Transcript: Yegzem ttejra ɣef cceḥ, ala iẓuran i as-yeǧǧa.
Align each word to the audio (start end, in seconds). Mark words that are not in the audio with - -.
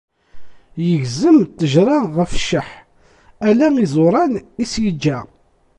Yegzem 0.87 1.37
ttejra 1.43 1.97
ɣef 2.17 2.31
cceḥ, 2.39 2.69
ala 3.47 3.67
iẓuran 3.83 4.33
i 4.41 4.41
as-yeǧǧa. 4.61 5.19